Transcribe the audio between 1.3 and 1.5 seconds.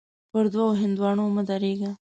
مه